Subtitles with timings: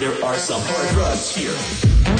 [0.00, 2.17] There are some hard drugs here.